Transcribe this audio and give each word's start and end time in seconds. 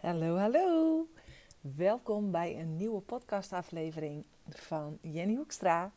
Hallo, 0.00 0.36
hallo. 0.36 1.06
Welkom 1.60 2.30
bij 2.30 2.60
een 2.60 2.76
nieuwe 2.76 3.00
podcastaflevering 3.00 4.24
van 4.48 4.98
Jenny 5.00 5.34
Hoekstra. 5.34 5.92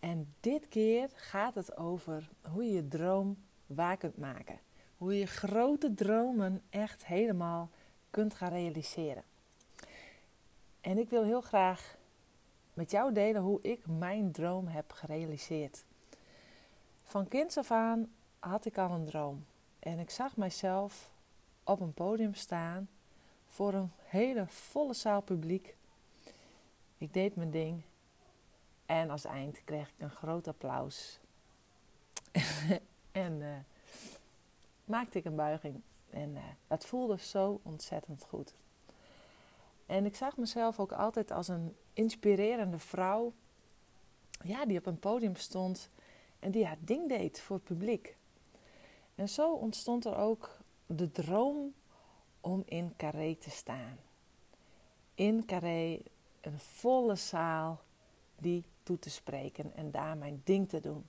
En 0.00 0.34
dit 0.40 0.68
keer 0.68 1.08
gaat 1.14 1.54
het 1.54 1.76
over 1.76 2.28
hoe 2.52 2.64
je 2.64 2.72
je 2.72 2.88
droom 2.88 3.36
waar 3.66 3.96
kunt 3.96 4.18
maken. 4.18 4.58
Hoe 4.96 5.18
je 5.18 5.26
grote 5.26 5.94
dromen 5.94 6.62
echt 6.70 7.06
helemaal 7.06 7.70
kunt 8.10 8.34
gaan 8.34 8.50
realiseren. 8.52 9.22
En 10.80 10.98
ik 10.98 11.10
wil 11.10 11.24
heel 11.24 11.40
graag 11.40 11.96
met 12.74 12.90
jou 12.90 13.12
delen 13.12 13.42
hoe 13.42 13.62
ik 13.62 13.86
mijn 13.86 14.32
droom 14.32 14.66
heb 14.66 14.92
gerealiseerd. 14.92 15.84
Van 17.02 17.28
kinds 17.28 17.58
af 17.58 17.70
aan 17.70 18.12
had 18.38 18.64
ik 18.64 18.78
al 18.78 18.90
een 18.90 19.06
droom. 19.06 19.44
En 19.78 19.98
ik 19.98 20.10
zag 20.10 20.36
mijzelf 20.36 21.10
op 21.64 21.80
een 21.80 21.94
podium 21.94 22.34
staan 22.34 22.88
voor 23.54 23.74
een 23.74 23.92
hele 24.02 24.46
volle 24.46 24.94
zaal 24.94 25.20
publiek. 25.20 25.76
Ik 26.98 27.12
deed 27.12 27.36
mijn 27.36 27.50
ding 27.50 27.82
en 28.86 29.10
als 29.10 29.24
eind 29.24 29.64
kreeg 29.64 29.88
ik 29.88 29.94
een 29.98 30.10
groot 30.10 30.48
applaus. 30.48 31.18
en 33.12 33.40
uh, 33.40 33.56
maakte 34.84 35.18
ik 35.18 35.24
een 35.24 35.36
buiging 35.36 35.80
en 36.10 36.30
uh, 36.30 36.42
dat 36.66 36.86
voelde 36.86 37.18
zo 37.18 37.60
ontzettend 37.62 38.24
goed. 38.24 38.54
En 39.86 40.04
ik 40.04 40.16
zag 40.16 40.36
mezelf 40.36 40.80
ook 40.80 40.92
altijd 40.92 41.30
als 41.30 41.48
een 41.48 41.76
inspirerende 41.92 42.78
vrouw, 42.78 43.32
ja, 44.44 44.66
die 44.66 44.78
op 44.78 44.86
een 44.86 44.98
podium 44.98 45.36
stond 45.36 45.88
en 46.38 46.50
die 46.50 46.66
haar 46.66 46.78
ding 46.80 47.08
deed 47.08 47.40
voor 47.40 47.56
het 47.56 47.64
publiek. 47.64 48.16
En 49.14 49.28
zo 49.28 49.52
ontstond 49.52 50.04
er 50.04 50.16
ook 50.16 50.58
de 50.86 51.10
droom 51.10 51.74
om 52.44 52.62
in 52.66 52.94
Carré 52.96 53.34
te 53.34 53.50
staan. 53.50 53.98
In 55.14 55.44
Carré 55.44 56.02
een 56.40 56.58
volle 56.58 57.14
zaal 57.14 57.80
die 58.36 58.64
toe 58.82 58.98
te 58.98 59.10
spreken 59.10 59.72
en 59.74 59.90
daar 59.90 60.16
mijn 60.16 60.40
ding 60.44 60.68
te 60.68 60.80
doen. 60.80 61.06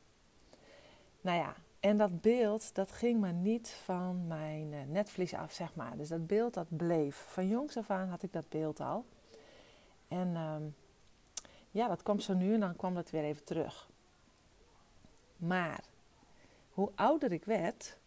Nou 1.21 1.37
ja, 1.37 1.55
en 1.79 1.97
dat 1.97 2.21
beeld 2.21 2.75
dat 2.75 2.91
ging 2.91 3.19
maar 3.19 3.33
niet 3.33 3.69
van 3.69 4.27
mijn 4.27 4.73
eh, 4.73 4.79
netvlies 4.87 5.33
af, 5.33 5.51
zeg 5.51 5.75
maar. 5.75 5.97
Dus 5.97 6.07
dat 6.07 6.27
beeld 6.27 6.53
dat 6.53 6.77
bleef. 6.77 7.25
Van 7.29 7.47
jongs 7.47 7.77
af 7.77 7.89
aan 7.89 8.09
had 8.09 8.23
ik 8.23 8.33
dat 8.33 8.49
beeld 8.49 8.79
al. 8.79 9.05
En 10.07 10.35
ehm, 10.35 10.63
ja, 11.71 11.87
dat 11.87 12.03
kwam 12.03 12.19
zo 12.19 12.33
nu 12.33 12.53
en 12.53 12.59
dan 12.59 12.75
kwam 12.75 12.93
dat 12.93 13.09
weer 13.09 13.23
even 13.23 13.43
terug. 13.43 13.89
Maar 15.37 15.83
hoe 16.69 16.91
ouder 16.95 17.31
ik 17.31 17.45
werd, 17.45 17.97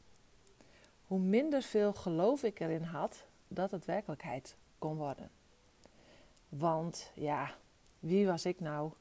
hoe 1.09 1.19
minder 1.19 1.63
veel 1.63 1.93
geloof 1.93 2.43
ik 2.43 2.61
erin 2.61 2.83
had 2.83 3.25
dat 3.49 3.71
het 3.71 3.85
werkelijkheid 3.85 4.57
kon 4.79 4.97
worden. 4.97 5.31
Want 6.49 7.11
ja, 7.15 7.55
wie 7.99 8.27
was 8.27 8.45
ik 8.45 8.61
nou? 8.61 8.93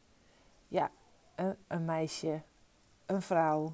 Ja, 0.67 0.91
een, 1.35 1.55
een 1.67 1.85
meisje, 1.85 2.41
een 3.05 3.21
vrouw, 3.21 3.73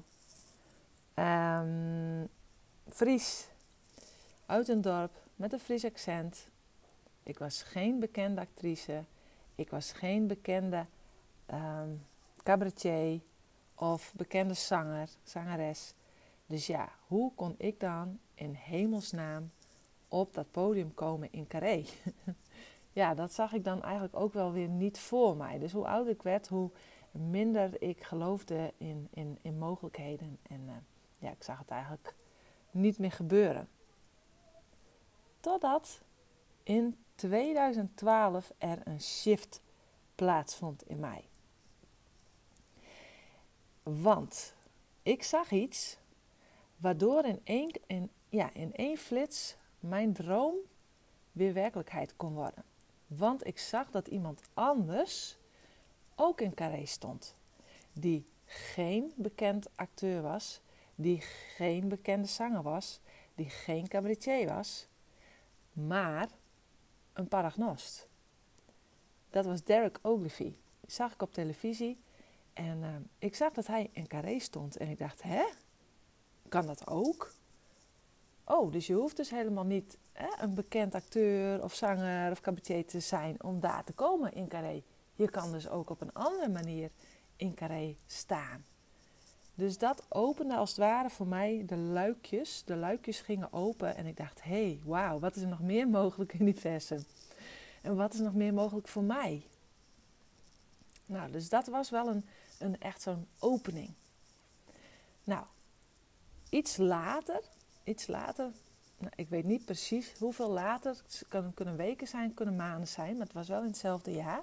um, 1.14 2.28
Fries, 2.88 3.48
uit 4.46 4.68
een 4.68 4.80
dorp 4.80 5.12
met 5.36 5.52
een 5.52 5.60
Fries 5.60 5.84
accent. 5.84 6.48
Ik 7.22 7.38
was 7.38 7.62
geen 7.62 7.98
bekende 7.98 8.40
actrice, 8.40 9.04
ik 9.54 9.70
was 9.70 9.92
geen 9.92 10.26
bekende 10.26 10.86
um, 11.52 12.02
cabaretier 12.42 13.20
of 13.74 14.12
bekende 14.14 14.54
zanger, 14.54 15.08
zangeres. 15.22 15.94
Dus 16.46 16.66
ja, 16.66 16.92
hoe 17.06 17.32
kon 17.34 17.54
ik 17.58 17.80
dan 17.80 18.18
in 18.34 18.52
hemelsnaam 18.52 19.50
op 20.08 20.34
dat 20.34 20.50
podium 20.50 20.94
komen 20.94 21.32
in 21.32 21.46
Carré? 21.46 21.84
ja, 22.92 23.14
dat 23.14 23.32
zag 23.32 23.52
ik 23.52 23.64
dan 23.64 23.82
eigenlijk 23.82 24.16
ook 24.16 24.32
wel 24.32 24.52
weer 24.52 24.68
niet 24.68 24.98
voor 24.98 25.36
mij. 25.36 25.58
Dus 25.58 25.72
hoe 25.72 25.86
ouder 25.86 26.12
ik 26.12 26.22
werd, 26.22 26.48
hoe 26.48 26.70
minder 27.10 27.82
ik 27.82 28.02
geloofde 28.02 28.72
in, 28.76 29.08
in, 29.10 29.38
in 29.42 29.58
mogelijkheden. 29.58 30.38
En 30.42 30.60
uh, 30.66 30.72
ja, 31.18 31.30
ik 31.30 31.42
zag 31.42 31.58
het 31.58 31.70
eigenlijk 31.70 32.14
niet 32.70 32.98
meer 32.98 33.12
gebeuren. 33.12 33.68
Totdat 35.40 36.00
in 36.62 36.96
2012 37.14 38.52
er 38.58 38.78
een 38.84 39.00
shift 39.00 39.60
plaatsvond 40.14 40.88
in 40.88 41.00
mij. 41.00 41.24
Want 43.82 44.54
ik 45.02 45.22
zag 45.22 45.50
iets 45.50 45.96
waardoor 46.76 47.24
in 47.24 47.40
één, 47.44 47.70
in, 47.86 48.10
ja, 48.28 48.50
in 48.52 48.74
één 48.74 48.96
flits 48.96 49.56
mijn 49.80 50.12
droom 50.12 50.54
weer 51.32 51.52
werkelijkheid 51.52 52.16
kon 52.16 52.34
worden. 52.34 52.64
Want 53.06 53.46
ik 53.46 53.58
zag 53.58 53.90
dat 53.90 54.08
iemand 54.08 54.40
anders 54.54 55.36
ook 56.14 56.40
in 56.40 56.54
Carré 56.54 56.86
stond. 56.86 57.36
Die 57.92 58.26
geen 58.44 59.12
bekend 59.16 59.68
acteur 59.74 60.22
was, 60.22 60.60
die 60.94 61.20
geen 61.56 61.88
bekende 61.88 62.28
zanger 62.28 62.62
was, 62.62 63.00
die 63.34 63.50
geen 63.50 63.88
cabaretier 63.88 64.48
was, 64.48 64.86
maar 65.72 66.28
een 67.12 67.28
paragnost. 67.28 68.08
Dat 69.30 69.44
was 69.44 69.64
Derek 69.64 69.98
Ogilvie. 70.02 70.60
Die 70.80 70.90
zag 70.90 71.12
ik 71.12 71.22
op 71.22 71.32
televisie 71.32 71.98
en 72.52 72.78
uh, 72.78 72.88
ik 73.18 73.34
zag 73.34 73.52
dat 73.52 73.66
hij 73.66 73.90
in 73.92 74.06
Carré 74.06 74.38
stond 74.38 74.76
en 74.76 74.88
ik 74.88 74.98
dacht, 74.98 75.22
hè? 75.22 75.44
Kan 76.54 76.66
dat 76.66 76.86
ook? 76.86 77.34
Oh, 78.44 78.72
dus 78.72 78.86
je 78.86 78.94
hoeft 78.94 79.16
dus 79.16 79.30
helemaal 79.30 79.64
niet 79.64 79.98
hè, 80.12 80.42
een 80.42 80.54
bekend 80.54 80.94
acteur 80.94 81.62
of 81.62 81.74
zanger 81.74 82.30
of 82.30 82.40
cabaretier 82.40 82.86
te 82.86 83.00
zijn 83.00 83.42
om 83.42 83.60
daar 83.60 83.84
te 83.84 83.92
komen 83.92 84.34
in 84.34 84.48
Carré. 84.48 84.82
Je 85.14 85.30
kan 85.30 85.52
dus 85.52 85.68
ook 85.68 85.90
op 85.90 86.00
een 86.00 86.12
andere 86.12 86.48
manier 86.48 86.90
in 87.36 87.54
Carré 87.54 87.96
staan. 88.06 88.64
Dus 89.54 89.78
dat 89.78 90.02
opende 90.08 90.56
als 90.56 90.68
het 90.68 90.78
ware 90.78 91.10
voor 91.10 91.26
mij 91.26 91.62
de 91.66 91.76
luikjes. 91.76 92.62
De 92.64 92.76
luikjes 92.76 93.20
gingen 93.20 93.52
open 93.52 93.96
en 93.96 94.06
ik 94.06 94.16
dacht, 94.16 94.42
hé, 94.42 94.50
hey, 94.50 94.80
wauw, 94.84 95.18
wat 95.18 95.36
is 95.36 95.42
er 95.42 95.48
nog 95.48 95.60
meer 95.60 95.88
mogelijk 95.88 96.32
in 96.32 96.38
het 96.38 96.46
universum? 96.46 97.04
En 97.82 97.96
wat 97.96 98.14
is 98.14 98.20
nog 98.20 98.34
meer 98.34 98.54
mogelijk 98.54 98.88
voor 98.88 99.04
mij? 99.04 99.46
Nou, 101.06 101.30
dus 101.30 101.48
dat 101.48 101.66
was 101.66 101.90
wel 101.90 102.08
een, 102.08 102.24
een 102.58 102.80
echt 102.80 103.02
zo'n 103.02 103.26
opening. 103.38 103.90
Nou, 105.24 105.44
iets 106.56 106.76
later, 106.76 107.40
iets 107.84 108.06
later, 108.06 108.50
nou, 108.98 109.12
ik 109.16 109.28
weet 109.28 109.44
niet 109.44 109.64
precies 109.64 110.12
hoeveel 110.18 110.50
later, 110.50 110.90
het 110.90 111.24
kunnen, 111.28 111.54
kunnen 111.54 111.76
weken 111.76 112.06
zijn, 112.06 112.34
kunnen 112.34 112.56
maanden 112.56 112.88
zijn, 112.88 113.16
maar 113.16 113.26
het 113.26 113.34
was 113.34 113.48
wel 113.48 113.60
in 113.60 113.66
hetzelfde 113.66 114.12
jaar 114.12 114.42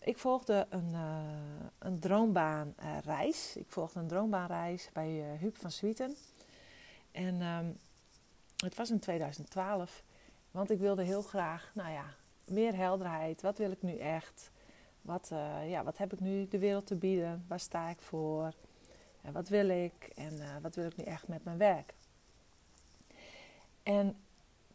ik 0.00 0.18
volgde 0.18 0.66
een, 0.68 0.90
uh, 0.92 1.18
een 1.78 1.98
droombaanreis. 1.98 3.56
ik 3.56 3.66
volgde 3.68 4.00
een 4.00 4.08
droombaanreis 4.08 4.88
bij 4.92 5.32
uh, 5.32 5.40
Huub 5.40 5.56
van 5.56 5.70
Swieten. 5.70 6.16
En 7.12 7.42
um, 7.42 7.78
het 8.56 8.74
was 8.74 8.90
in 8.90 8.98
2012. 8.98 10.02
Want 10.50 10.70
ik 10.70 10.78
wilde 10.78 11.02
heel 11.02 11.22
graag, 11.22 11.70
nou 11.74 11.90
ja, 11.90 12.04
meer 12.44 12.76
helderheid. 12.76 13.42
Wat 13.42 13.58
wil 13.58 13.70
ik 13.70 13.82
nu 13.82 13.96
echt? 13.96 14.50
Wat, 15.02 15.28
ja, 15.66 15.84
wat 15.84 15.98
heb 15.98 16.12
ik 16.12 16.20
nu 16.20 16.48
de 16.48 16.58
wereld 16.58 16.86
te 16.86 16.96
bieden? 16.96 17.44
Waar 17.48 17.60
sta 17.60 17.88
ik 17.88 18.00
voor? 18.00 18.54
Wat 19.20 19.48
wil 19.48 19.68
ik? 19.68 20.10
En 20.14 20.62
wat 20.62 20.74
wil 20.74 20.86
ik 20.86 20.96
nu 20.96 21.04
echt 21.04 21.28
met 21.28 21.44
mijn 21.44 21.58
werk? 21.58 21.94
En 23.82 24.16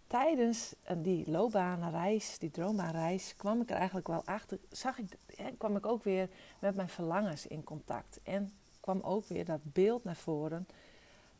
tijdens 0.07 0.73
eh, 0.83 0.95
die 0.99 1.31
loopbaanreis, 1.31 2.39
die 2.39 2.51
droombaanreis, 2.51 3.35
kwam 3.37 3.61
ik 3.61 3.69
er 3.69 3.75
eigenlijk 3.75 4.07
wel 4.07 4.25
achter. 4.25 4.59
Zag 4.69 4.97
ik, 4.97 5.17
kwam 5.57 5.75
ik 5.75 5.85
ook 5.85 6.03
weer 6.03 6.29
met 6.59 6.75
mijn 6.75 6.89
verlangens 6.89 7.47
in 7.47 7.63
contact. 7.63 8.19
En 8.23 8.53
kwam 8.79 9.01
ook 9.01 9.25
weer 9.25 9.45
dat 9.45 9.59
beeld 9.63 10.03
naar 10.03 10.15
voren 10.15 10.67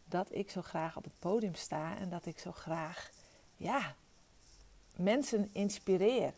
dat 0.06 0.28
ik 0.32 0.50
zo 0.50 0.62
graag 0.62 0.98
op 0.98 1.04
het 1.04 1.20
podium 1.20 1.56
sta 1.56 1.98
en 1.98 2.10
dat 2.10 2.26
ik 2.26 2.40
zo 2.40 2.52
graag, 2.52 3.12
ja, 3.58 3.96
mensen 4.96 5.50
inspireer 5.52 6.34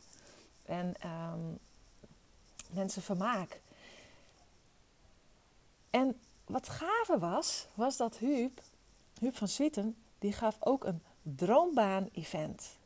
en 0.66 0.96
um, 1.06 1.58
mensen 2.72 3.02
vermaak. 3.02 3.62
En 5.90 6.20
wat 6.48 6.70
gave 6.70 7.20
was, 7.20 7.68
was 7.74 7.98
dat 7.98 8.18
Huub, 8.18 8.62
Huub 9.20 9.36
van 9.36 9.48
Zwieten, 9.48 9.96
die 10.20 10.34
gaf 10.34 10.58
ook 10.60 10.84
een 10.84 11.02
droombaan-event. 11.22 12.78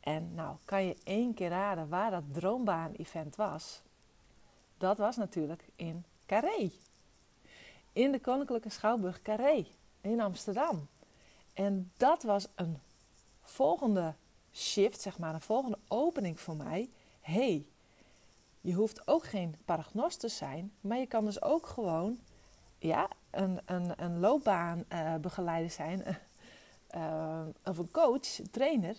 En 0.00 0.34
nou, 0.34 0.56
kan 0.64 0.84
je 0.84 0.96
één 1.04 1.34
keer 1.34 1.48
raden 1.48 1.88
waar 1.88 2.10
dat 2.10 2.22
droombaan-event 2.32 3.36
was? 3.36 3.80
Dat 4.78 4.98
was 4.98 5.16
natuurlijk 5.16 5.64
in 5.76 6.04
Carré. 6.26 6.70
In 7.92 8.12
de 8.12 8.20
Koninklijke 8.20 8.68
Schouwburg 8.68 9.22
Carré 9.22 9.66
in 10.00 10.20
Amsterdam. 10.20 10.88
En 11.54 11.92
dat 11.96 12.22
was 12.22 12.46
een 12.54 12.78
volgende 13.42 14.14
shift, 14.52 15.00
zeg 15.00 15.18
maar, 15.18 15.34
een 15.34 15.40
volgende 15.40 15.78
opening 15.88 16.40
voor 16.40 16.56
mij. 16.56 16.90
hey, 17.20 17.66
je 18.60 18.72
hoeft 18.72 19.06
ook 19.06 19.24
geen 19.24 19.56
paragnost 19.64 20.20
te 20.20 20.28
zijn, 20.28 20.72
maar 20.80 20.98
je 20.98 21.06
kan 21.06 21.24
dus 21.24 21.42
ook 21.42 21.66
gewoon 21.66 22.18
ja, 22.82 23.08
een, 23.30 23.60
een, 23.64 24.02
een 24.02 24.20
loopbaanbegeleider 24.20 25.70
uh, 25.70 25.76
zijn, 25.76 26.18
uh, 26.94 27.42
of 27.64 27.78
een 27.78 27.90
coach, 27.90 28.38
een 28.38 28.50
trainer, 28.50 28.96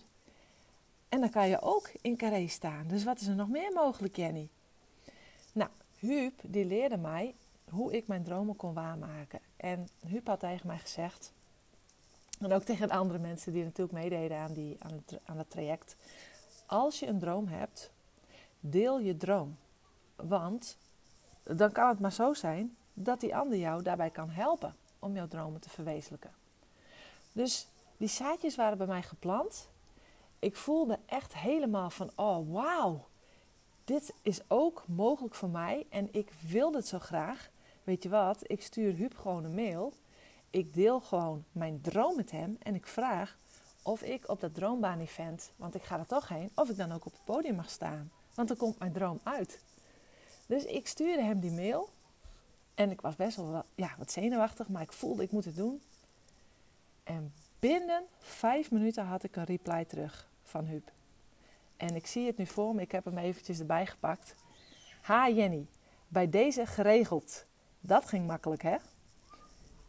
En 1.08 1.20
dan 1.20 1.30
kan 1.30 1.48
je 1.48 1.60
ook 1.60 1.90
in 2.00 2.16
carré 2.16 2.46
staan. 2.46 2.86
Dus 2.86 3.04
wat 3.04 3.20
is 3.20 3.26
er 3.26 3.34
nog 3.34 3.48
meer 3.48 3.72
mogelijk, 3.72 4.16
Jenny? 4.16 4.48
Nou, 5.52 5.70
Huub 5.98 6.40
die 6.42 6.64
leerde 6.64 6.96
mij 6.96 7.34
hoe 7.70 7.92
ik 7.92 8.06
mijn 8.06 8.22
dromen 8.22 8.56
kon 8.56 8.74
waarmaken. 8.74 9.40
En 9.56 9.88
Huub 10.06 10.26
had 10.26 10.40
tegen 10.40 10.66
mij 10.66 10.78
gezegd, 10.78 11.32
en 12.40 12.52
ook 12.52 12.62
tegen 12.62 12.90
andere 12.90 13.18
mensen 13.18 13.52
die 13.52 13.64
natuurlijk 13.64 13.98
meededen 13.98 14.38
aan, 14.38 14.52
die, 14.52 14.76
aan, 14.78 14.92
het, 14.92 15.20
aan 15.24 15.38
het 15.38 15.50
traject. 15.50 15.96
Als 16.66 16.98
je 16.98 17.06
een 17.06 17.18
droom 17.18 17.48
hebt, 17.48 17.90
deel 18.60 19.00
je 19.00 19.16
droom. 19.16 19.56
Want 20.16 20.76
dan 21.42 21.72
kan 21.72 21.88
het 21.88 22.00
maar 22.00 22.12
zo 22.12 22.34
zijn 22.34 22.76
dat 22.94 23.20
die 23.20 23.36
ander 23.36 23.58
jou 23.58 23.82
daarbij 23.82 24.10
kan 24.10 24.30
helpen 24.30 24.76
om 24.98 25.14
jouw 25.14 25.28
dromen 25.28 25.60
te 25.60 25.70
verwezenlijken. 25.70 26.32
Dus 27.32 27.68
die 27.96 28.08
zaadjes 28.08 28.56
waren 28.56 28.78
bij 28.78 28.86
mij 28.86 29.02
geplant. 29.02 29.68
Ik 30.38 30.56
voelde 30.56 30.98
echt 31.06 31.34
helemaal 31.34 31.90
van, 31.90 32.10
oh 32.14 32.52
wauw, 32.52 33.06
dit 33.84 34.14
is 34.22 34.40
ook 34.48 34.84
mogelijk 34.86 35.34
voor 35.34 35.48
mij 35.48 35.86
en 35.90 36.08
ik 36.12 36.30
wilde 36.48 36.76
het 36.76 36.88
zo 36.88 36.98
graag. 36.98 37.50
Weet 37.84 38.02
je 38.02 38.08
wat, 38.08 38.50
ik 38.50 38.62
stuur 38.62 38.94
Huub 38.94 39.16
gewoon 39.16 39.44
een 39.44 39.54
mail. 39.54 39.92
Ik 40.50 40.74
deel 40.74 41.00
gewoon 41.00 41.44
mijn 41.52 41.80
droom 41.80 42.16
met 42.16 42.30
hem 42.30 42.56
en 42.62 42.74
ik 42.74 42.86
vraag 42.86 43.38
of 43.82 44.02
ik 44.02 44.28
op 44.28 44.40
dat 44.40 44.54
droombaan-event, 44.54 45.50
want 45.56 45.74
ik 45.74 45.82
ga 45.82 45.98
er 45.98 46.06
toch 46.06 46.28
heen, 46.28 46.50
of 46.54 46.68
ik 46.68 46.76
dan 46.76 46.92
ook 46.92 47.06
op 47.06 47.12
het 47.12 47.24
podium 47.24 47.54
mag 47.54 47.70
staan. 47.70 48.10
Want 48.34 48.48
dan 48.48 48.56
komt 48.56 48.78
mijn 48.78 48.92
droom 48.92 49.20
uit. 49.22 49.60
Dus 50.46 50.64
ik 50.64 50.86
stuurde 50.86 51.22
hem 51.22 51.40
die 51.40 51.50
mail. 51.50 51.88
En 52.74 52.90
ik 52.90 53.00
was 53.00 53.16
best 53.16 53.36
wel 53.36 53.64
ja, 53.74 53.94
wat 53.98 54.12
zenuwachtig, 54.12 54.68
maar 54.68 54.82
ik 54.82 54.92
voelde 54.92 55.22
ik 55.22 55.32
moet 55.32 55.44
het 55.44 55.56
doen. 55.56 55.82
En 57.04 57.32
binnen 57.58 58.02
vijf 58.18 58.70
minuten 58.70 59.04
had 59.04 59.22
ik 59.22 59.36
een 59.36 59.44
reply 59.44 59.84
terug 59.84 60.30
van 60.42 60.64
Huub. 60.64 60.90
En 61.76 61.94
ik 61.94 62.06
zie 62.06 62.26
het 62.26 62.36
nu 62.36 62.46
voor 62.46 62.74
me, 62.74 62.80
ik 62.80 62.92
heb 62.92 63.04
hem 63.04 63.18
eventjes 63.18 63.58
erbij 63.58 63.86
gepakt. 63.86 64.34
Ha 65.00 65.28
Jenny, 65.28 65.66
bij 66.08 66.30
deze 66.30 66.66
geregeld. 66.66 67.46
Dat 67.80 68.08
ging 68.08 68.26
makkelijk 68.26 68.62
hè? 68.62 68.76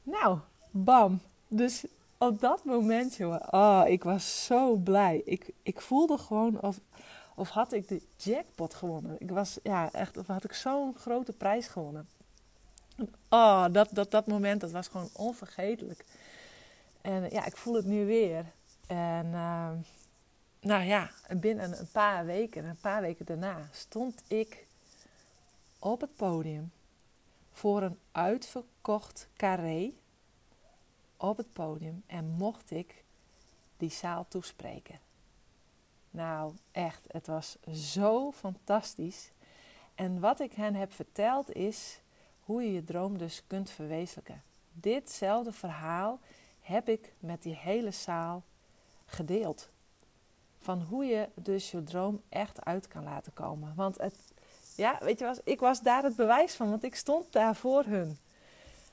Nou, 0.04 0.40
bam. 0.72 1.22
Dus 1.48 1.86
op 2.18 2.40
dat 2.40 2.64
moment, 2.64 3.16
jongen, 3.16 3.54
oh, 3.54 3.84
ik 3.86 4.04
was 4.04 4.46
zo 4.46 4.76
blij. 4.76 5.22
Ik, 5.26 5.54
ik 5.64 5.81
voelde 5.81 6.18
gewoon 6.18 6.62
of, 6.62 6.80
of 7.36 7.50
had 7.50 7.74
ik 7.74 7.88
de 7.88 8.02
jackpot 8.18 8.74
gewonnen. 8.74 9.16
Ik 9.20 9.31
was, 9.31 9.60
ja, 9.64 9.92
echt, 9.92 10.18
of 10.18 10.28
had 10.28 10.44
ik 10.44 10.54
zo'n 10.54 10.96
grote 10.96 11.34
prijs 11.34 11.68
gewonnen. 11.68 12.08
Oh, 13.30 13.65
dat, 13.71 13.89
dat, 13.92 14.12
dat 14.12 14.27
moment, 14.27 14.62
dat 14.62 14.71
was 14.71 14.88
gewoon 14.88 15.09
onvergetelijk. 15.13 16.06
En 17.01 17.30
ja, 17.30 17.45
ik 17.45 17.57
voel 17.57 17.74
het 17.74 17.86
nu 17.86 18.06
weer. 18.06 18.45
En 18.88 19.25
uh, 19.25 19.71
nou 20.59 20.83
ja, 20.83 21.12
binnen 21.38 21.80
een 21.80 21.89
paar 21.92 22.25
weken, 22.25 22.65
een 22.65 22.80
paar 22.81 23.01
weken 23.01 23.25
daarna, 23.25 23.68
stond 23.71 24.24
ik 24.27 24.65
op 25.80 26.01
het 26.01 26.15
podium 26.15 26.71
voor 27.51 27.81
een 27.81 28.00
uitverkocht 28.12 29.27
carré 29.38 29.92
op 31.18 31.38
het 31.38 31.53
podium 31.53 32.03
en 32.07 32.25
mocht 32.25 32.71
ik 32.71 33.03
die 33.77 33.92
zaal 33.92 34.25
toespreken. 34.27 35.00
Nou, 36.12 36.53
echt, 36.71 37.06
het 37.07 37.27
was 37.27 37.57
zo 37.71 38.31
fantastisch. 38.31 39.31
En 39.95 40.19
wat 40.19 40.39
ik 40.39 40.53
hen 40.53 40.75
heb 40.75 40.94
verteld 40.94 41.53
is 41.53 42.00
hoe 42.45 42.63
je 42.63 42.74
je 42.74 42.83
droom 42.83 43.18
dus 43.18 43.44
kunt 43.47 43.69
verwezenlijken. 43.69 44.44
Ditzelfde 44.74 45.51
verhaal 45.51 46.19
heb 46.62 46.89
ik 46.89 47.13
met 47.19 47.42
die 47.44 47.56
hele 47.56 47.92
zaal 47.92 48.44
gedeeld. 49.06 49.69
Van 50.59 50.81
hoe 50.81 51.06
je 51.06 51.30
dus 51.33 51.71
je 51.71 51.83
droom 51.83 52.21
echt 52.30 52.65
uit 52.65 52.88
kan 52.88 53.03
laten 53.03 53.33
komen. 53.33 53.74
Want 53.75 53.97
het, 53.97 54.15
ja, 54.75 54.97
weet 55.01 55.19
je 55.19 55.25
wat, 55.25 55.42
ik 55.44 55.59
was 55.59 55.81
daar 55.81 56.03
het 56.03 56.15
bewijs 56.15 56.56
van, 56.56 56.69
want 56.69 56.83
ik 56.83 56.95
stond 56.95 57.31
daar 57.31 57.56
voor 57.56 57.83
hun. 57.83 58.18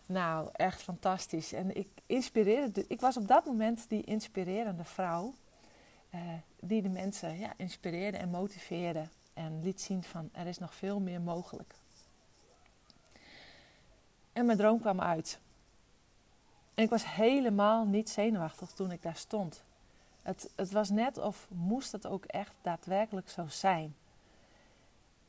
Nou, 0.06 0.49
echt 0.52 0.82
fantastisch. 0.82 1.52
En 1.52 1.76
ik 1.76 1.88
inspireerde, 2.06 2.84
ik 2.88 3.00
was 3.00 3.16
op 3.16 3.28
dat 3.28 3.44
moment 3.44 3.84
die 3.88 4.04
inspirerende 4.04 4.84
vrouw. 4.84 5.34
Uh, 6.14 6.20
die 6.60 6.82
de 6.82 6.88
mensen 6.88 7.38
ja, 7.38 7.52
inspireerde 7.56 8.16
en 8.16 8.28
motiveerde. 8.28 9.08
En 9.34 9.62
liet 9.62 9.81
zien 9.81 10.02
van 10.02 10.28
er 10.32 10.46
is 10.46 10.58
nog 10.58 10.75
veel 10.75 11.00
meer 11.00 11.20
mogelijk. 11.20 11.75
En 14.32 14.46
mijn 14.46 14.58
droom 14.58 14.81
kwam 14.81 15.00
uit. 15.00 15.38
En 16.75 16.84
ik 16.84 16.90
was 16.90 17.14
helemaal 17.14 17.84
niet 17.84 18.11
zenuwachtig 18.11 18.70
toen 18.70 18.90
ik 18.90 19.02
daar 19.02 19.17
stond. 19.17 19.62
Het, 20.23 20.50
het 20.56 20.70
was 20.70 20.90
net 20.90 21.19
of 21.19 21.46
moest 21.50 21.93
het 21.93 22.06
ook 22.06 22.25
echt 22.25 22.55
daadwerkelijk 22.62 23.31
zo 23.31 23.46
zijn. 23.49 23.94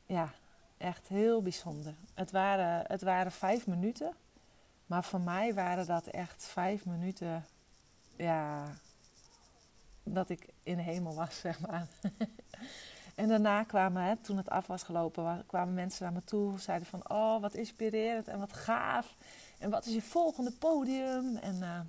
Ja, 0.05 0.33
echt 0.77 1.07
heel 1.07 1.41
bijzonder. 1.41 1.93
Het 2.13 2.31
waren, 2.31 2.83
het 2.87 3.01
waren 3.01 3.31
vijf 3.31 3.67
minuten. 3.67 4.13
Maar 4.85 5.03
voor 5.03 5.21
mij 5.21 5.53
waren 5.53 5.85
dat 5.85 6.07
echt 6.07 6.45
vijf 6.45 6.85
minuten. 6.85 7.45
Ja, 8.15 8.67
dat 10.03 10.29
ik 10.29 10.47
in 10.63 10.75
de 10.75 10.81
hemel 10.81 11.13
was, 11.13 11.39
zeg 11.47 11.59
maar. 11.59 11.87
En 13.15 13.27
daarna 13.27 13.63
kwamen, 13.63 14.03
hè, 14.03 14.15
toen 14.15 14.37
het 14.37 14.49
af 14.49 14.67
was 14.67 14.83
gelopen, 14.83 15.43
kwamen 15.47 15.73
mensen 15.73 16.03
naar 16.03 16.13
me 16.13 16.23
toe. 16.23 16.59
Zeiden 16.59 16.87
van, 16.87 17.09
oh, 17.09 17.41
wat 17.41 17.53
inspirerend 17.53 18.27
en 18.27 18.39
wat 18.39 18.53
gaaf. 18.53 19.15
En 19.59 19.69
wat 19.69 19.85
is 19.85 19.93
je 19.93 20.01
volgende 20.01 20.51
podium? 20.51 21.37
En 21.37 21.55
uh, 21.55 21.79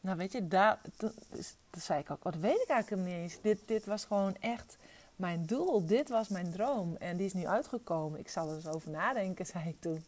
nou 0.00 0.16
weet 0.16 0.32
je, 0.32 0.48
daar, 0.48 0.80
toen, 0.96 1.12
dus, 1.28 1.56
zei 1.70 2.00
ik 2.00 2.10
ook, 2.10 2.22
wat 2.22 2.36
weet 2.36 2.62
ik 2.62 2.68
eigenlijk 2.68 3.06
niet 3.06 3.14
eens. 3.14 3.40
Dit, 3.40 3.68
dit 3.68 3.84
was 3.84 4.04
gewoon 4.04 4.36
echt 4.36 4.76
mijn 5.16 5.46
doel. 5.46 5.86
Dit 5.86 6.08
was 6.08 6.28
mijn 6.28 6.50
droom. 6.50 6.96
En 6.96 7.16
die 7.16 7.26
is 7.26 7.32
nu 7.32 7.46
uitgekomen. 7.46 8.18
Ik 8.18 8.28
zal 8.28 8.48
er 8.48 8.54
eens 8.54 8.66
over 8.66 8.90
nadenken, 8.90 9.46
zei 9.52 9.68
ik 9.68 9.80
toen. 9.80 10.04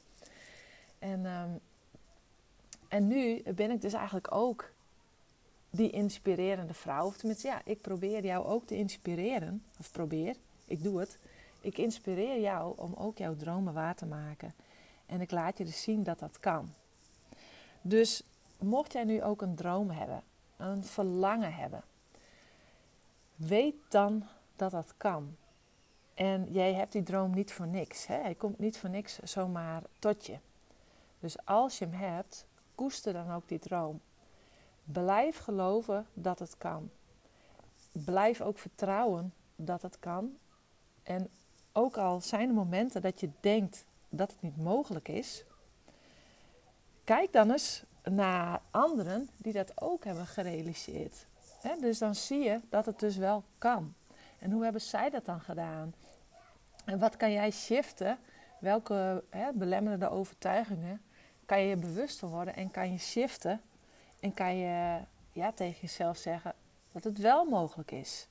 En, 0.98 1.24
um, 1.26 1.60
en 2.88 3.06
nu 3.06 3.42
ben 3.42 3.70
ik 3.70 3.80
dus 3.80 3.92
eigenlijk 3.92 4.34
ook 4.34 4.72
die 5.74 5.90
inspirerende 5.90 6.74
vrouw. 6.74 7.06
Of 7.06 7.16
tenminste, 7.16 7.48
ja, 7.48 7.60
ik 7.64 7.80
probeer 7.80 8.24
jou 8.24 8.46
ook 8.46 8.66
te 8.66 8.76
inspireren. 8.76 9.64
Of 9.78 9.90
probeer, 9.90 10.36
ik 10.64 10.82
doe 10.82 11.00
het. 11.00 11.18
Ik 11.60 11.78
inspireer 11.78 12.40
jou 12.40 12.72
om 12.76 12.94
ook 12.94 13.18
jouw 13.18 13.36
dromen 13.36 13.74
waar 13.74 13.94
te 13.94 14.06
maken. 14.06 14.52
En 15.06 15.20
ik 15.20 15.30
laat 15.30 15.58
je 15.58 15.64
dus 15.64 15.82
zien 15.82 16.02
dat 16.02 16.18
dat 16.18 16.40
kan. 16.40 16.72
Dus 17.82 18.22
mocht 18.58 18.92
jij 18.92 19.04
nu 19.04 19.22
ook 19.22 19.42
een 19.42 19.54
droom 19.54 19.90
hebben, 19.90 20.22
een 20.56 20.84
verlangen 20.84 21.54
hebben, 21.54 21.82
weet 23.36 23.76
dan 23.88 24.24
dat 24.56 24.70
dat 24.70 24.94
kan. 24.96 25.36
En 26.14 26.52
jij 26.52 26.74
hebt 26.74 26.92
die 26.92 27.02
droom 27.02 27.34
niet 27.34 27.52
voor 27.52 27.66
niks. 27.66 28.06
Hè? 28.06 28.16
Hij 28.16 28.34
komt 28.34 28.58
niet 28.58 28.78
voor 28.78 28.90
niks 28.90 29.18
zomaar 29.18 29.82
tot 29.98 30.26
je. 30.26 30.38
Dus 31.18 31.36
als 31.44 31.78
je 31.78 31.84
hem 31.84 31.94
hebt, 31.94 32.46
koester 32.74 33.12
dan 33.12 33.32
ook 33.32 33.48
die 33.48 33.58
droom. 33.58 34.00
Blijf 34.84 35.38
geloven 35.38 36.06
dat 36.14 36.38
het 36.38 36.58
kan. 36.58 36.90
Blijf 37.92 38.40
ook 38.40 38.58
vertrouwen 38.58 39.32
dat 39.56 39.82
het 39.82 39.98
kan. 39.98 40.36
En 41.02 41.30
ook 41.72 41.96
al 41.96 42.20
zijn 42.20 42.48
er 42.48 42.54
momenten 42.54 43.02
dat 43.02 43.20
je 43.20 43.30
denkt 43.40 43.84
dat 44.08 44.30
het 44.30 44.42
niet 44.42 44.56
mogelijk 44.56 45.08
is, 45.08 45.44
kijk 47.04 47.32
dan 47.32 47.50
eens 47.50 47.84
naar 48.02 48.60
anderen 48.70 49.28
die 49.36 49.52
dat 49.52 49.80
ook 49.82 50.04
hebben 50.04 50.26
gerealiseerd. 50.26 51.26
dus 51.80 51.98
dan 51.98 52.14
zie 52.14 52.38
je 52.38 52.60
dat 52.68 52.86
het 52.86 52.98
dus 52.98 53.16
wel 53.16 53.42
kan. 53.58 53.94
En 54.38 54.50
hoe 54.50 54.62
hebben 54.62 54.80
zij 54.80 55.10
dat 55.10 55.24
dan 55.24 55.40
gedaan? 55.40 55.94
En 56.84 56.98
wat 56.98 57.16
kan 57.16 57.32
jij 57.32 57.50
shiften? 57.50 58.18
Welke 58.58 59.24
belemmerende 59.54 60.10
overtuigingen 60.10 61.02
kan 61.46 61.60
je 61.60 61.68
je 61.68 61.76
bewust 61.76 62.18
van 62.18 62.28
worden 62.28 62.54
en 62.54 62.70
kan 62.70 62.92
je 62.92 62.98
shiften 62.98 63.60
en 64.24 64.34
kan 64.34 64.56
je 64.56 64.98
ja, 65.32 65.52
tegen 65.52 65.80
jezelf 65.80 66.16
zeggen 66.16 66.54
dat 66.92 67.04
het 67.04 67.18
wel 67.18 67.44
mogelijk 67.44 67.90
is. 67.90 68.28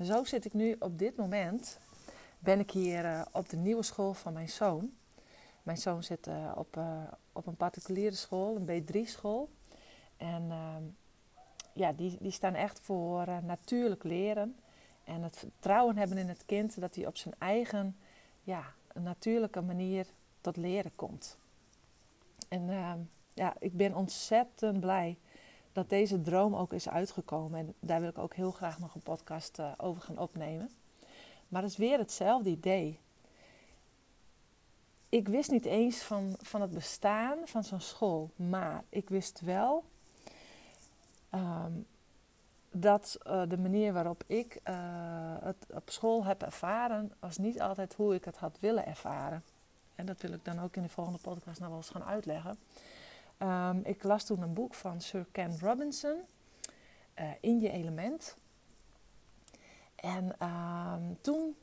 Zo 0.00 0.24
zit 0.24 0.44
ik 0.44 0.52
nu 0.52 0.76
op 0.78 0.98
dit 0.98 1.16
moment. 1.16 1.78
Ben 2.38 2.60
ik 2.60 2.70
hier 2.70 3.04
uh, 3.04 3.22
op 3.32 3.48
de 3.48 3.56
nieuwe 3.56 3.82
school 3.82 4.14
van 4.14 4.32
mijn 4.32 4.48
zoon. 4.48 4.92
Mijn 5.62 5.78
zoon 5.78 6.02
zit 6.02 6.26
uh, 6.26 6.52
op, 6.54 6.76
uh, 6.76 7.02
op 7.32 7.46
een 7.46 7.56
particuliere 7.56 8.14
school, 8.14 8.56
een 8.56 8.82
B3-school. 8.82 9.50
En 10.16 10.50
ehm, 10.50 10.82
ja, 11.72 11.92
die, 11.92 12.16
die 12.20 12.32
staan 12.32 12.54
echt 12.54 12.80
voor 12.80 13.26
natuurlijk 13.42 14.04
leren. 14.04 14.56
En 15.04 15.22
het 15.22 15.36
vertrouwen 15.36 15.96
hebben 15.96 16.18
in 16.18 16.28
het 16.28 16.44
kind 16.46 16.80
dat 16.80 16.94
hij 16.94 17.06
op 17.06 17.16
zijn 17.16 17.34
eigen 17.38 17.96
ja, 18.42 18.74
natuurlijke 18.94 19.60
manier 19.60 20.06
tot 20.40 20.56
leren 20.56 20.94
komt. 20.94 21.38
En 22.48 22.70
ehm, 22.70 22.98
ja, 23.36 23.54
ik 23.58 23.76
ben 23.76 23.94
ontzettend 23.94 24.80
blij 24.80 25.18
dat 25.72 25.88
deze 25.88 26.20
droom 26.20 26.54
ook 26.54 26.72
is 26.72 26.88
uitgekomen. 26.88 27.58
En 27.58 27.74
daar 27.80 28.00
wil 28.00 28.08
ik 28.08 28.18
ook 28.18 28.34
heel 28.34 28.50
graag 28.50 28.78
nog 28.78 28.94
een 28.94 29.00
podcast 29.00 29.58
uh, 29.58 29.72
over 29.76 30.02
gaan 30.02 30.18
opnemen. 30.18 30.70
Maar 31.48 31.62
het 31.62 31.70
is 31.70 31.76
weer 31.76 31.98
hetzelfde 31.98 32.50
idee. 32.50 32.98
Ik 35.08 35.28
wist 35.28 35.50
niet 35.50 35.64
eens 35.64 36.02
van, 36.02 36.34
van 36.40 36.60
het 36.60 36.74
bestaan 36.74 37.38
van 37.44 37.64
zo'n 37.64 37.80
school. 37.80 38.30
Maar 38.36 38.84
ik 38.88 39.08
wist 39.08 39.40
wel 39.40 39.84
um, 41.34 41.86
dat 42.70 43.18
uh, 43.26 43.42
de 43.48 43.58
manier 43.58 43.92
waarop 43.92 44.24
ik 44.26 44.60
uh, 44.68 44.74
het 45.40 45.66
op 45.74 45.90
school 45.90 46.24
heb 46.24 46.42
ervaren, 46.42 47.12
was 47.18 47.36
niet 47.36 47.60
altijd 47.60 47.94
hoe 47.94 48.14
ik 48.14 48.24
het 48.24 48.36
had 48.36 48.56
willen 48.60 48.86
ervaren. 48.86 49.42
En 49.94 50.06
dat 50.06 50.20
wil 50.20 50.32
ik 50.32 50.44
dan 50.44 50.60
ook 50.60 50.76
in 50.76 50.82
de 50.82 50.88
volgende 50.88 51.18
podcast 51.18 51.60
nog 51.60 51.68
wel 51.68 51.76
eens 51.76 51.90
gaan 51.90 52.04
uitleggen. 52.04 52.58
Um, 53.38 53.80
ik 53.84 54.02
las 54.02 54.24
toen 54.24 54.42
een 54.42 54.54
boek 54.54 54.74
van 54.74 55.00
Sir 55.00 55.26
Ken 55.32 55.58
Robinson, 55.58 56.20
uh, 57.20 57.30
In 57.40 57.60
je 57.60 57.70
element. 57.70 58.36
En 59.94 60.46
um, 60.46 61.18
toen, 61.20 61.56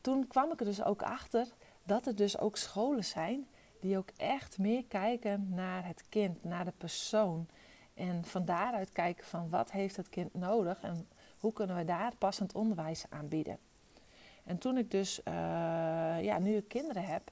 toen 0.00 0.26
kwam 0.26 0.52
ik 0.52 0.60
er 0.60 0.66
dus 0.66 0.82
ook 0.82 1.02
achter 1.02 1.46
dat 1.82 2.06
er 2.06 2.16
dus 2.16 2.38
ook 2.38 2.56
scholen 2.56 3.04
zijn 3.04 3.46
die 3.80 3.98
ook 3.98 4.10
echt 4.16 4.58
meer 4.58 4.84
kijken 4.84 5.48
naar 5.54 5.86
het 5.86 6.04
kind, 6.08 6.44
naar 6.44 6.64
de 6.64 6.72
persoon. 6.78 7.48
En 7.94 8.24
van 8.24 8.44
daaruit 8.44 8.90
kijken 8.90 9.26
van 9.26 9.48
wat 9.48 9.70
heeft 9.70 9.96
het 9.96 10.08
kind 10.08 10.34
nodig 10.34 10.80
en 10.80 11.08
hoe 11.38 11.52
kunnen 11.52 11.76
we 11.76 11.84
daar 11.84 12.16
passend 12.16 12.54
onderwijs 12.54 13.04
aanbieden. 13.08 13.58
En 14.44 14.58
toen 14.58 14.76
ik 14.76 14.90
dus, 14.90 15.18
uh, 15.18 15.34
ja, 16.22 16.38
nu 16.38 16.56
ik 16.56 16.68
kinderen 16.68 17.04
heb, 17.04 17.30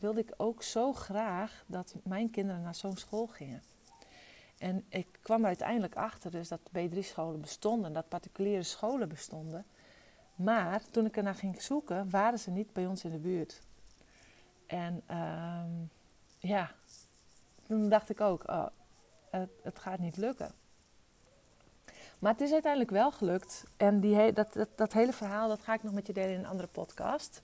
wilde 0.00 0.20
ik 0.20 0.34
ook 0.36 0.62
zo 0.62 0.92
graag 0.92 1.64
dat 1.66 1.94
mijn 2.02 2.30
kinderen 2.30 2.62
naar 2.62 2.74
zo'n 2.74 2.96
school 2.96 3.26
gingen. 3.26 3.62
En 4.58 4.84
ik 4.88 5.06
kwam 5.22 5.40
er 5.40 5.46
uiteindelijk 5.46 5.96
achter 5.96 6.30
dus 6.30 6.48
dat 6.48 6.60
B3-scholen 6.78 7.40
bestonden, 7.40 7.92
dat 7.92 8.08
particuliere 8.08 8.62
scholen 8.62 9.08
bestonden. 9.08 9.64
Maar 10.34 10.82
toen 10.90 11.06
ik 11.06 11.16
ernaar 11.16 11.34
ging 11.34 11.62
zoeken, 11.62 12.10
waren 12.10 12.38
ze 12.38 12.50
niet 12.50 12.72
bij 12.72 12.86
ons 12.86 13.04
in 13.04 13.10
de 13.10 13.18
buurt. 13.18 13.62
En 14.66 15.02
uh, 15.10 15.62
ja, 16.38 16.70
toen 17.66 17.88
dacht 17.88 18.10
ik 18.10 18.20
ook, 18.20 18.48
oh, 18.48 18.66
het, 19.30 19.50
het, 19.62 19.78
gaat 19.78 19.98
niet 19.98 20.16
lukken. 20.16 20.52
Maar 22.18 22.32
het 22.32 22.40
is 22.40 22.52
uiteindelijk 22.52 22.90
wel 22.90 23.12
gelukt. 23.12 23.64
En 23.76 24.00
die 24.00 24.32
dat, 24.32 24.52
dat, 24.52 24.68
dat 24.74 24.92
hele 24.92 25.12
verhaal 25.12 25.48
dat 25.48 25.62
ga 25.62 25.74
ik 25.74 25.82
nog 25.82 25.92
met 25.92 26.06
je 26.06 26.12
delen 26.12 26.32
in 26.32 26.38
een 26.38 26.46
andere 26.46 26.68
podcast. 26.68 27.42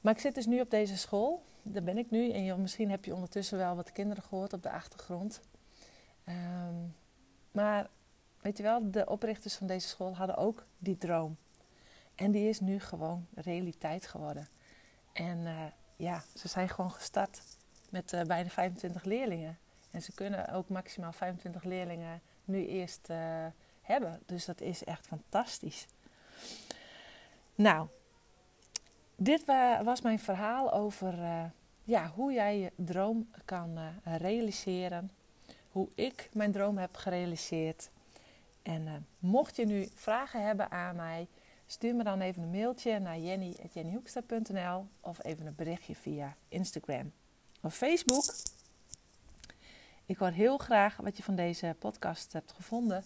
Maar 0.00 0.14
ik 0.14 0.20
zit 0.20 0.34
dus 0.34 0.46
nu 0.46 0.60
op 0.60 0.70
deze 0.70 0.96
school. 0.96 1.42
Daar 1.62 1.82
ben 1.82 1.98
ik 1.98 2.10
nu. 2.10 2.30
En 2.30 2.60
misschien 2.60 2.90
heb 2.90 3.04
je 3.04 3.14
ondertussen 3.14 3.58
wel 3.58 3.76
wat 3.76 3.92
kinderen 3.92 4.22
gehoord 4.22 4.52
op 4.52 4.62
de 4.62 4.70
achtergrond. 4.70 5.40
Um, 6.28 6.94
maar 7.52 7.88
weet 8.40 8.56
je 8.56 8.62
wel, 8.62 8.90
de 8.90 9.06
oprichters 9.06 9.54
van 9.54 9.66
deze 9.66 9.88
school 9.88 10.16
hadden 10.16 10.36
ook 10.36 10.64
die 10.78 10.98
droom. 10.98 11.36
En 12.14 12.30
die 12.30 12.48
is 12.48 12.60
nu 12.60 12.80
gewoon 12.80 13.26
realiteit 13.34 14.06
geworden. 14.06 14.48
En 15.12 15.38
uh, 15.38 15.64
ja, 15.96 16.22
ze 16.36 16.48
zijn 16.48 16.68
gewoon 16.68 16.90
gestart 16.90 17.42
met 17.90 18.12
uh, 18.12 18.22
bijna 18.22 18.48
25 18.48 19.04
leerlingen. 19.04 19.58
En 19.90 20.02
ze 20.02 20.12
kunnen 20.12 20.48
ook 20.48 20.68
maximaal 20.68 21.12
25 21.12 21.64
leerlingen 21.64 22.20
nu 22.44 22.66
eerst 22.66 23.08
uh, 23.10 23.46
hebben. 23.80 24.20
Dus 24.26 24.44
dat 24.44 24.60
is 24.60 24.84
echt 24.84 25.06
fantastisch. 25.06 25.86
Nou, 27.54 27.88
dit 29.22 29.44
was 29.84 30.00
mijn 30.00 30.18
verhaal 30.18 30.72
over 30.72 31.18
uh, 31.18 31.44
ja, 31.82 32.10
hoe 32.14 32.32
jij 32.32 32.58
je 32.58 32.72
droom 32.76 33.30
kan 33.44 33.78
realiseren. 34.04 35.10
Hoe 35.70 35.88
ik 35.94 36.28
mijn 36.32 36.52
droom 36.52 36.78
heb 36.78 36.96
gerealiseerd. 36.96 37.90
En 38.62 39.06
mocht 39.18 39.56
je 39.56 39.66
nu 39.66 39.88
vragen 39.94 40.46
hebben 40.46 40.70
aan 40.70 40.96
mij, 40.96 41.28
Stuur 41.72 41.94
me 41.94 42.04
dan 42.04 42.20
even 42.20 42.42
een 42.42 42.50
mailtje 42.50 42.98
naar 42.98 43.18
jenny.jennyhoekstra.nl 43.18 44.86
of 45.00 45.24
even 45.24 45.46
een 45.46 45.54
berichtje 45.54 45.94
via 45.94 46.34
Instagram 46.48 47.12
of 47.60 47.74
Facebook. 47.74 48.24
Ik 50.06 50.16
hoor 50.16 50.30
heel 50.30 50.58
graag 50.58 50.96
wat 50.96 51.16
je 51.16 51.22
van 51.22 51.34
deze 51.34 51.76
podcast 51.78 52.32
hebt 52.32 52.52
gevonden. 52.52 53.04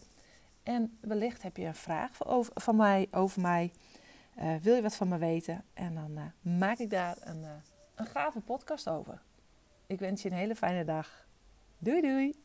En 0.63 0.99
wellicht 1.01 1.43
heb 1.43 1.57
je 1.57 1.65
een 1.65 1.75
vraag 1.75 2.11
van 2.55 2.77
mij 2.77 3.09
over 3.11 3.41
mij. 3.41 3.73
Uh, 4.39 4.55
wil 4.57 4.75
je 4.75 4.83
wat 4.83 4.97
van 4.97 5.09
me 5.09 5.19
weten? 5.19 5.65
En 5.75 5.95
dan 5.95 6.11
uh, 6.19 6.53
maak 6.59 6.79
ik 6.79 6.91
daar 6.91 7.17
een, 7.21 7.43
uh, 7.43 7.51
een 7.95 8.07
gave 8.07 8.41
podcast 8.41 8.89
over. 8.89 9.23
Ik 9.87 9.99
wens 9.99 10.23
je 10.23 10.31
een 10.31 10.37
hele 10.37 10.55
fijne 10.55 10.85
dag. 10.85 11.27
Doei 11.79 12.01
doei! 12.01 12.45